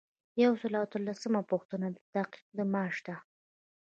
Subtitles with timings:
[0.43, 3.15] یو سل او اتلسمه پوښتنه د تحقیق د معاش ده.